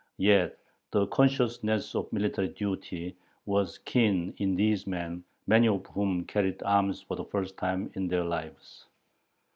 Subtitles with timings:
[0.17, 0.57] Yet
[0.89, 3.15] the consciousness of military duty
[3.45, 8.07] was keen in these men, many of whom carried arms for the first time in
[8.07, 8.87] their lives.